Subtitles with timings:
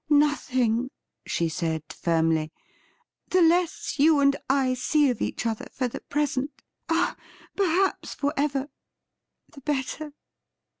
[0.25, 0.89] 'Nothing!'
[1.27, 2.51] she said firmly.'
[3.29, 7.15] The less you and I see of each other for the present— ah,
[7.55, 8.69] perhaps for ever—
[9.53, 10.13] the better.